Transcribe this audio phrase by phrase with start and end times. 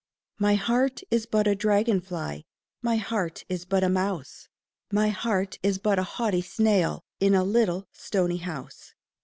[0.39, 2.43] My heart is but a dragon fly,
[2.81, 4.49] My heart is but a mouse,
[4.91, 8.95] My heart is but a haughty snail In a little stony house.